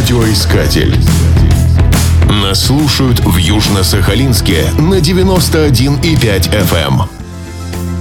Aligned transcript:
Радиоискатель. 0.00 0.96
Нас 2.42 2.64
слушают 2.64 3.20
в 3.20 3.36
Южно-Сахалинске 3.36 4.72
на 4.80 4.94
91,5 4.94 6.00
FM. 6.50 7.02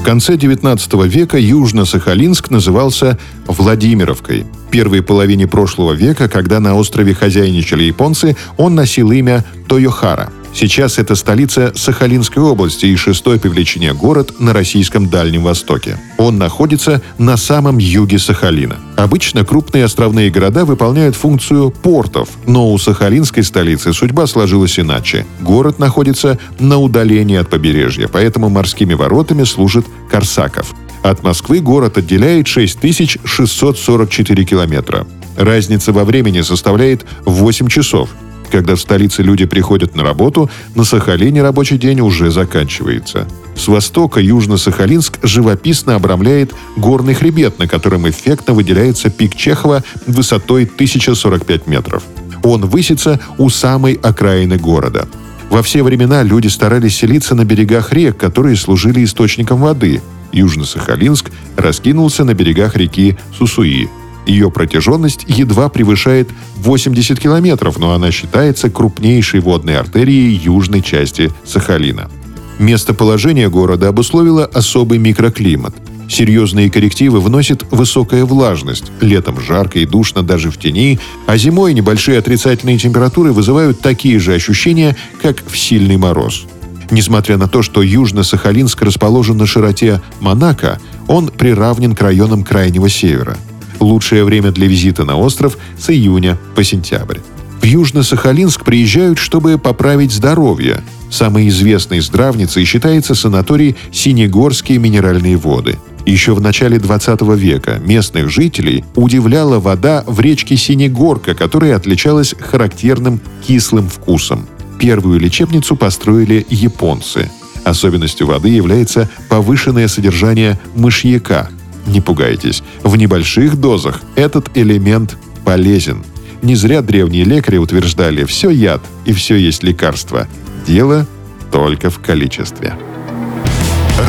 В 0.00 0.04
конце 0.04 0.36
19 0.36 0.92
века 1.06 1.38
Южно-Сахалинск 1.38 2.50
назывался 2.50 3.18
Владимировкой. 3.46 4.44
В 4.68 4.70
первой 4.70 5.02
половине 5.02 5.46
прошлого 5.46 5.94
века, 5.94 6.28
когда 6.28 6.60
на 6.60 6.74
острове 6.74 7.14
хозяйничали 7.14 7.84
японцы, 7.84 8.36
он 8.58 8.74
носил 8.74 9.10
имя 9.10 9.42
Тойохара– 9.66 10.30
Сейчас 10.58 10.96
это 10.96 11.16
столица 11.16 11.72
Сахалинской 11.74 12.42
области 12.42 12.86
и 12.86 12.96
шестой 12.96 13.38
по 13.38 13.46
величине 13.46 13.92
город 13.92 14.40
на 14.40 14.54
российском 14.54 15.10
Дальнем 15.10 15.42
Востоке. 15.44 15.98
Он 16.16 16.38
находится 16.38 17.02
на 17.18 17.36
самом 17.36 17.76
юге 17.76 18.18
Сахалина. 18.18 18.78
Обычно 18.96 19.44
крупные 19.44 19.84
островные 19.84 20.30
города 20.30 20.64
выполняют 20.64 21.14
функцию 21.14 21.70
портов, 21.70 22.30
но 22.46 22.72
у 22.72 22.78
сахалинской 22.78 23.44
столицы 23.44 23.92
судьба 23.92 24.26
сложилась 24.26 24.78
иначе. 24.78 25.26
Город 25.42 25.78
находится 25.78 26.38
на 26.58 26.78
удалении 26.78 27.36
от 27.36 27.50
побережья, 27.50 28.08
поэтому 28.10 28.48
морскими 28.48 28.94
воротами 28.94 29.44
служит 29.44 29.84
Корсаков. 30.10 30.74
От 31.02 31.22
Москвы 31.22 31.60
город 31.60 31.98
отделяет 31.98 32.46
6644 32.46 34.44
километра. 34.46 35.06
Разница 35.36 35.92
во 35.92 36.06
времени 36.06 36.40
составляет 36.40 37.04
8 37.26 37.68
часов– 37.68 38.08
когда 38.50 38.74
в 38.74 38.80
столице 38.80 39.22
люди 39.22 39.44
приходят 39.44 39.94
на 39.94 40.02
работу, 40.02 40.50
на 40.74 40.84
Сахалине 40.84 41.42
рабочий 41.42 41.78
день 41.78 42.00
уже 42.00 42.30
заканчивается. 42.30 43.26
С 43.56 43.68
востока 43.68 44.20
Южно-Сахалинск 44.20 45.18
живописно 45.22 45.94
обрамляет 45.94 46.52
горный 46.76 47.14
хребет, 47.14 47.58
на 47.58 47.66
котором 47.66 48.08
эффектно 48.08 48.54
выделяется 48.54 49.10
пик 49.10 49.34
Чехова 49.34 49.82
высотой 50.06 50.64
1045 50.64 51.66
метров. 51.66 52.02
Он 52.42 52.66
высится 52.66 53.18
у 53.38 53.48
самой 53.48 53.94
окраины 53.94 54.56
города. 54.56 55.08
Во 55.50 55.62
все 55.62 55.82
времена 55.82 56.22
люди 56.22 56.48
старались 56.48 56.96
селиться 56.96 57.34
на 57.34 57.44
берегах 57.44 57.92
рек, 57.92 58.16
которые 58.16 58.56
служили 58.56 59.04
источником 59.04 59.60
воды. 59.60 60.02
Южно-Сахалинск 60.32 61.30
раскинулся 61.56 62.24
на 62.24 62.34
берегах 62.34 62.76
реки 62.76 63.16
Сусуи– 63.38 63.88
ее 64.26 64.50
протяженность 64.50 65.24
едва 65.28 65.68
превышает 65.68 66.28
80 66.56 67.18
километров, 67.18 67.78
но 67.78 67.92
она 67.92 68.10
считается 68.10 68.68
крупнейшей 68.70 69.40
водной 69.40 69.78
артерией 69.78 70.34
южной 70.34 70.82
части 70.82 71.32
Сахалина. 71.44 72.10
Местоположение 72.58 73.48
города 73.50 73.88
обусловило 73.88 74.44
особый 74.44 74.98
микроклимат. 74.98 75.74
Серьезные 76.08 76.70
коррективы 76.70 77.20
вносит 77.20 77.64
высокая 77.70 78.24
влажность. 78.24 78.92
Летом 79.00 79.40
жарко 79.40 79.80
и 79.80 79.86
душно 79.86 80.22
даже 80.22 80.50
в 80.50 80.58
тени, 80.58 80.98
а 81.26 81.36
зимой 81.36 81.74
небольшие 81.74 82.18
отрицательные 82.18 82.78
температуры 82.78 83.32
вызывают 83.32 83.80
такие 83.80 84.18
же 84.18 84.32
ощущения, 84.32 84.96
как 85.20 85.44
в 85.46 85.58
сильный 85.58 85.96
мороз. 85.96 86.46
Несмотря 86.90 87.36
на 87.36 87.48
то, 87.48 87.62
что 87.62 87.82
Южно-Сахалинск 87.82 88.84
расположен 88.84 89.36
на 89.36 89.46
широте 89.46 90.00
Монако, 90.20 90.78
он 91.08 91.28
приравнен 91.28 91.94
к 91.96 92.00
районам 92.00 92.44
Крайнего 92.44 92.88
Севера– 92.88 93.36
Лучшее 93.80 94.24
время 94.24 94.52
для 94.52 94.66
визита 94.66 95.04
на 95.04 95.16
остров 95.16 95.58
с 95.78 95.90
июня 95.90 96.38
по 96.54 96.64
сентябрь. 96.64 97.18
В 97.60 97.64
Южно-Сахалинск 97.64 98.64
приезжают, 98.64 99.18
чтобы 99.18 99.58
поправить 99.58 100.12
здоровье. 100.12 100.82
Самой 101.10 101.48
известной 101.48 102.00
здравницей 102.00 102.64
считается 102.64 103.14
санаторий 103.14 103.76
«Синегорские 103.92 104.78
минеральные 104.78 105.36
воды». 105.36 105.78
Еще 106.04 106.34
в 106.34 106.40
начале 106.40 106.78
20 106.78 107.22
века 107.36 107.80
местных 107.84 108.30
жителей 108.30 108.84
удивляла 108.94 109.58
вода 109.58 110.04
в 110.06 110.20
речке 110.20 110.56
Синегорка, 110.56 111.34
которая 111.34 111.74
отличалась 111.74 112.34
характерным 112.38 113.20
кислым 113.44 113.88
вкусом. 113.88 114.46
Первую 114.78 115.18
лечебницу 115.18 115.74
построили 115.74 116.46
японцы. 116.48 117.28
Особенностью 117.64 118.28
воды 118.28 118.50
является 118.50 119.10
повышенное 119.28 119.88
содержание 119.88 120.60
мышьяка– 120.76 121.50
не 121.86 122.00
пугайтесь, 122.00 122.62
в 122.82 122.96
небольших 122.96 123.56
дозах 123.56 124.02
этот 124.14 124.56
элемент 124.56 125.16
полезен. 125.44 126.04
Не 126.42 126.54
зря 126.54 126.82
древние 126.82 127.24
лекари 127.24 127.56
утверждали 127.56 128.24
«все 128.24 128.50
яд 128.50 128.82
и 129.04 129.12
все 129.12 129.36
есть 129.36 129.62
лекарство». 129.62 130.28
Дело 130.66 131.06
только 131.52 131.90
в 131.90 132.00
количестве. 132.00 132.74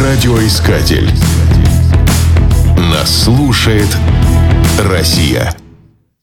Радиоискатель. 0.00 1.08
Нас 2.78 3.24
слушает 3.24 3.88
Россия. 4.78 5.54